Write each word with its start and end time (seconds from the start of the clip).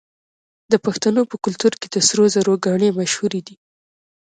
د 0.71 0.73
پښتنو 0.85 1.21
په 1.31 1.35
کلتور 1.43 1.73
کې 1.79 1.87
د 1.91 1.95
سرو 2.07 2.23
زرو 2.35 2.53
ګاڼې 2.65 2.89
مشهورې 2.99 3.41
دي. 3.47 3.55